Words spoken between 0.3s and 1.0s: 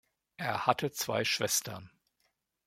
Er hatte